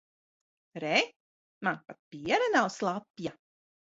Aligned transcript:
Re, 0.83 0.93
man 1.67 1.77
pat 1.89 1.99
piere 2.15 2.47
nav 2.53 2.67
slapja. 2.79 3.31